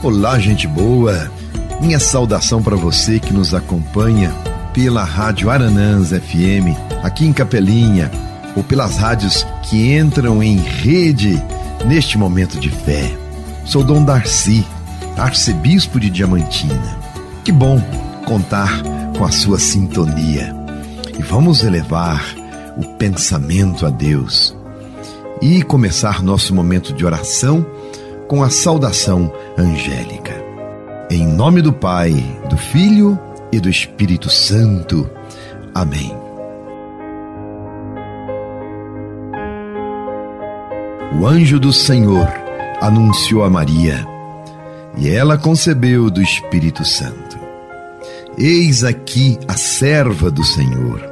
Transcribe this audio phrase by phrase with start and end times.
[0.00, 1.28] Olá, gente boa.
[1.80, 4.32] Minha saudação para você que nos acompanha
[4.72, 6.70] pela Rádio Aranãs FM,
[7.02, 8.08] aqui em Capelinha,
[8.54, 11.42] ou pelas rádios que entram em rede
[11.84, 13.12] neste momento de fé.
[13.64, 14.64] Sou Dom Darcy,
[15.16, 16.96] arcebispo de Diamantina.
[17.44, 17.82] Que bom
[18.24, 18.80] contar
[19.16, 20.54] com a sua sintonia.
[21.18, 22.24] E vamos elevar
[22.76, 24.56] o pensamento a Deus
[25.42, 27.66] e começar nosso momento de oração
[28.28, 30.34] com a saudação angélica.
[31.10, 32.12] Em nome do Pai,
[32.50, 33.18] do Filho
[33.50, 35.08] e do Espírito Santo.
[35.74, 36.14] Amém.
[41.18, 42.28] O anjo do Senhor
[42.82, 44.06] anunciou a Maria,
[44.96, 47.38] e ela concebeu do Espírito Santo.
[48.36, 51.02] Eis aqui a serva do Senhor.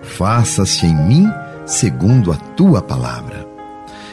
[0.00, 1.30] Faça-se em mim
[1.66, 3.49] segundo a tua palavra.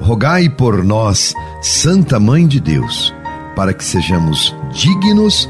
[0.00, 3.14] Rogai por nós, Santa Mãe de Deus,
[3.54, 5.48] para que sejamos dignos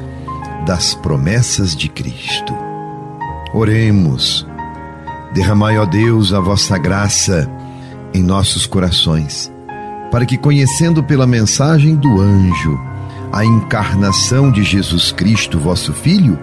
[0.67, 2.53] das promessas de Cristo.
[3.55, 4.47] Oremos.
[5.33, 7.49] Derramai, ó Deus, a vossa graça
[8.13, 9.53] em nossos corações,
[10.11, 12.77] para que, conhecendo pela mensagem do anjo
[13.33, 16.37] a encarnação de Jesus Cristo, vosso Filho,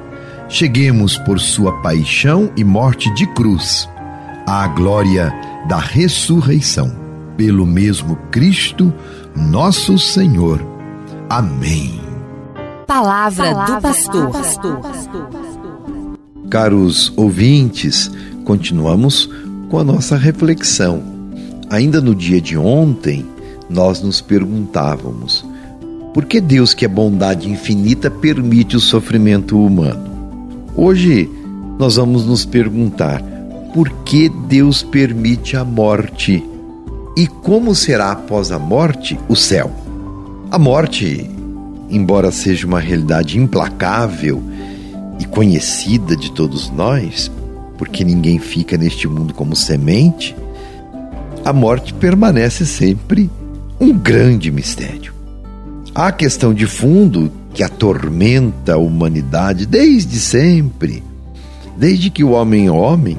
[0.47, 3.89] cheguemos por sua paixão e morte de cruz
[4.47, 5.33] à glória
[5.67, 7.06] da ressurreição.
[7.37, 8.91] Pelo mesmo Cristo,
[9.35, 10.59] nosso Senhor.
[11.29, 12.01] Amém.
[12.87, 14.31] Palavra, Palavra do pastor.
[14.31, 14.81] pastor.
[16.49, 18.09] Caros ouvintes,
[18.43, 19.29] continuamos
[19.69, 21.03] com a nossa reflexão.
[21.69, 23.23] Ainda no dia de ontem,
[23.69, 25.45] nós nos perguntávamos:
[26.15, 30.09] por que Deus, que é bondade infinita, permite o sofrimento humano?
[30.75, 31.29] Hoje,
[31.77, 33.21] nós vamos nos perguntar:
[33.75, 36.43] por que Deus permite a morte?
[37.17, 39.71] E como será após a morte o céu?
[40.51, 41.27] A morte
[41.89, 44.39] embora seja uma realidade implacável
[45.19, 47.31] e conhecida de todos nós,
[47.75, 50.35] porque ninguém fica neste mundo como semente,
[51.43, 53.31] a morte permanece sempre
[53.79, 55.11] um grande mistério.
[55.95, 61.03] Há a questão de fundo que atormenta a humanidade desde sempre,
[61.75, 63.17] desde que o homem é homem,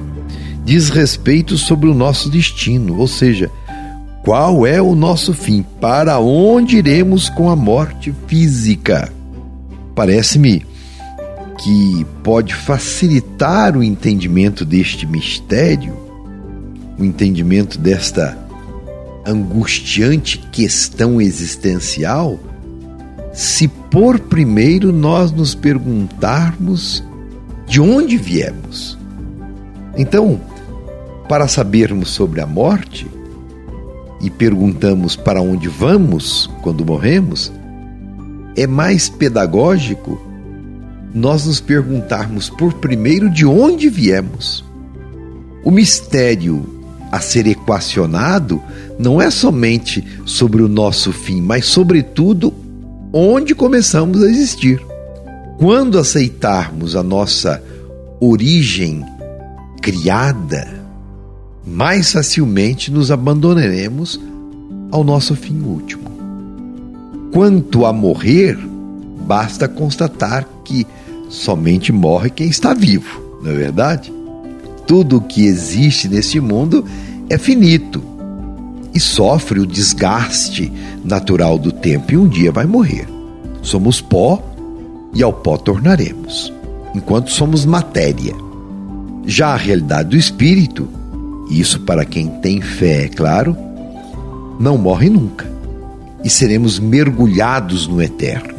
[0.65, 3.51] diz respeito sobre o nosso destino, ou seja,
[4.25, 5.65] qual é o nosso fim?
[5.81, 9.13] Para onde iremos com a morte física?
[9.95, 10.65] Parece-me
[11.59, 15.97] que pode facilitar o entendimento deste mistério,
[16.99, 18.39] o entendimento desta
[19.27, 22.39] angustiante questão existencial,
[23.33, 27.03] se por primeiro nós nos perguntarmos
[27.67, 28.99] de onde viemos.
[29.97, 30.41] Então,
[31.29, 33.07] para sabermos sobre a morte,
[34.21, 37.53] e perguntamos para onde vamos quando morremos,
[38.57, 40.21] é mais pedagógico
[41.15, 44.65] nós nos perguntarmos por primeiro de onde viemos.
[45.65, 46.79] O mistério
[47.11, 48.63] a ser equacionado
[48.99, 52.53] não é somente sobre o nosso fim, mas, sobretudo,
[53.13, 54.81] onde começamos a existir.
[55.59, 57.63] Quando aceitarmos a nossa
[58.21, 59.05] origem
[59.81, 60.78] criada,
[61.69, 64.19] mais facilmente nos abandonaremos
[64.91, 66.09] ao nosso fim último.
[67.31, 68.59] Quanto a morrer,
[69.27, 70.87] basta constatar que
[71.29, 74.13] somente morre quem está vivo, não é verdade?
[74.87, 76.85] Tudo o que existe nesse mundo
[77.29, 78.03] é finito
[78.95, 80.73] e sofre o desgaste
[81.05, 83.07] natural do tempo e um dia vai morrer.
[83.61, 84.43] Somos pó
[85.13, 86.51] e ao pó tornaremos,
[86.95, 88.35] enquanto somos matéria.
[89.27, 90.89] Já a realidade do espírito
[91.51, 93.57] isso para quem tem fé, é claro,
[94.61, 95.47] não morre nunca.
[96.23, 98.55] E seremos mergulhados no eterno,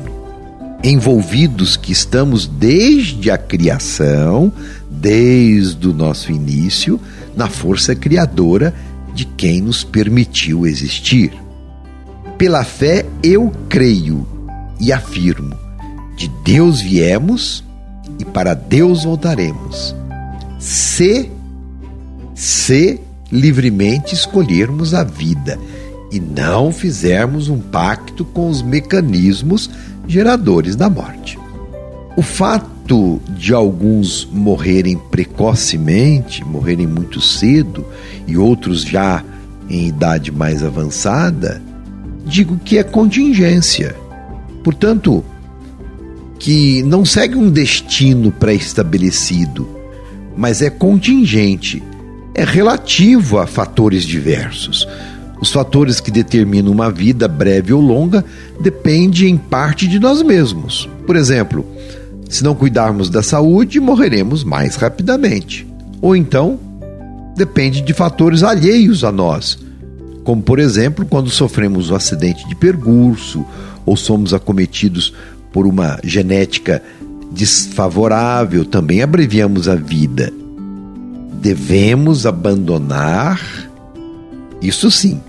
[0.84, 4.52] envolvidos que estamos desde a criação,
[4.90, 7.00] desde o nosso início,
[7.36, 8.74] na força criadora
[9.14, 11.34] de quem nos permitiu existir.
[12.38, 14.26] Pela fé eu creio
[14.80, 15.56] e afirmo:
[16.16, 17.64] de Deus viemos
[18.18, 19.96] e para Deus voltaremos.
[20.58, 21.30] Se
[22.40, 22.98] se
[23.30, 25.60] livremente escolhermos a vida
[26.10, 29.70] e não fizermos um pacto com os mecanismos
[30.08, 31.38] geradores da morte.
[32.16, 37.86] O fato de alguns morrerem precocemente, morrerem muito cedo,
[38.26, 39.22] e outros já
[39.70, 41.62] em idade mais avançada,
[42.26, 43.94] digo que é contingência.
[44.64, 45.26] Portanto,
[46.40, 49.68] que não segue um destino pré-estabelecido,
[50.38, 51.84] mas é contingente,
[52.40, 54.88] é relativo a fatores diversos.
[55.42, 58.24] Os fatores que determinam uma vida breve ou longa
[58.62, 60.88] dependem em parte de nós mesmos.
[61.06, 61.66] Por exemplo,
[62.30, 65.68] se não cuidarmos da saúde, morreremos mais rapidamente.
[66.02, 66.58] Ou então,
[67.36, 69.60] depende de fatores alheios a nós,
[70.24, 73.46] como por exemplo, quando sofremos um acidente de percurso
[73.86, 75.14] ou somos acometidos
[75.52, 76.82] por uma genética
[77.34, 80.32] desfavorável, também abreviamos a vida.
[81.42, 83.40] Devemos abandonar,
[84.62, 85.22] isso sim,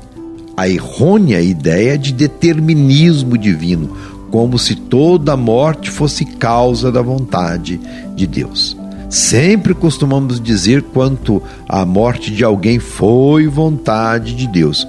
[0.57, 3.97] a errônea ideia de determinismo divino,
[4.29, 7.81] como se toda morte fosse causa da vontade
[8.17, 8.77] de Deus.
[9.09, 14.87] Sempre costumamos dizer quanto a morte de alguém foi vontade de Deus.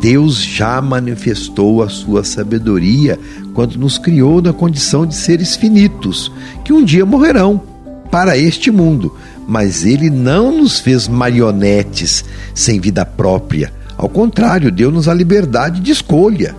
[0.00, 3.18] Deus já manifestou a sua sabedoria
[3.54, 6.30] quando nos criou na condição de seres finitos,
[6.64, 7.67] que um dia morrerão
[8.10, 9.16] para este mundo,
[9.46, 12.24] mas ele não nos fez marionetes
[12.54, 16.54] sem vida própria, ao contrário, deu-nos a liberdade de escolha,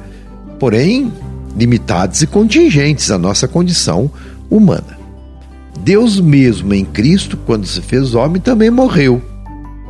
[0.59, 1.11] porém
[1.55, 4.11] limitados e contingentes à nossa condição
[4.49, 4.99] humana.
[5.79, 9.21] Deus mesmo em Cristo, quando se fez homem, também morreu.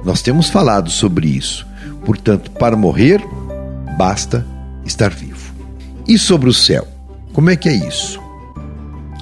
[0.06, 1.66] Nós temos falado sobre isso.
[2.06, 3.20] Portanto, para morrer,
[3.98, 4.46] basta
[4.86, 5.52] estar vivo.
[6.08, 6.88] E sobre o céu?
[7.34, 8.22] Como é que é isso?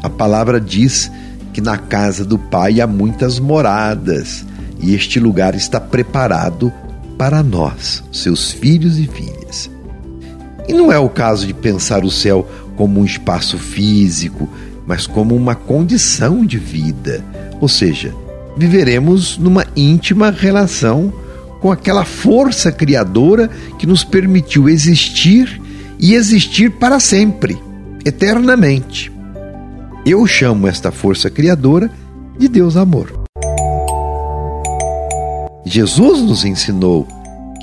[0.04, 1.10] A palavra diz
[1.58, 4.46] que na casa do Pai há muitas moradas
[4.80, 6.72] e este lugar está preparado
[7.18, 9.68] para nós, seus filhos e filhas.
[10.68, 14.48] E não é o caso de pensar o céu como um espaço físico,
[14.86, 17.26] mas como uma condição de vida.
[17.60, 18.14] Ou seja,
[18.56, 21.12] viveremos numa íntima relação
[21.60, 23.50] com aquela força criadora
[23.80, 25.60] que nos permitiu existir
[25.98, 27.58] e existir para sempre,
[28.06, 29.17] eternamente.
[30.10, 31.92] Eu chamo esta força criadora
[32.40, 33.12] de Deus Amor.
[35.66, 37.06] Jesus nos ensinou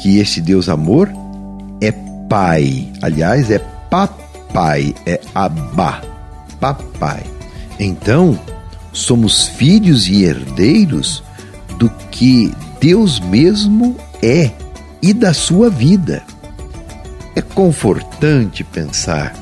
[0.03, 1.11] que esse Deus amor
[1.81, 1.91] é
[2.29, 3.59] Pai, aliás, é
[3.89, 6.03] Papai, é Abá,
[6.61, 7.23] Papai.
[7.81, 8.39] Então,
[8.93, 11.25] somos filhos e herdeiros
[11.79, 14.51] do que Deus mesmo é
[15.01, 16.23] e da sua vida.
[17.35, 19.33] É confortante pensar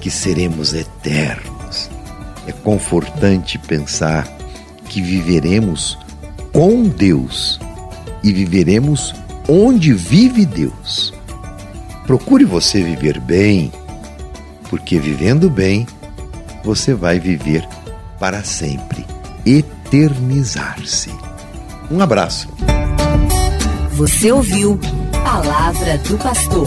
[0.00, 1.49] que seremos eternos.
[2.46, 4.26] É confortante pensar
[4.86, 5.98] que viveremos
[6.52, 7.60] com Deus
[8.22, 9.14] e viveremos
[9.48, 11.12] onde vive Deus.
[12.06, 13.72] Procure você viver bem,
[14.68, 15.86] porque vivendo bem,
[16.64, 17.66] você vai viver
[18.18, 19.04] para sempre,
[19.46, 21.10] eternizar-se.
[21.90, 22.48] Um abraço.
[23.92, 24.78] Você ouviu
[25.24, 26.66] Palavra do Pastor.